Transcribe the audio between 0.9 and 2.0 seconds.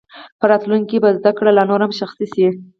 کې به زده کړه لا نوره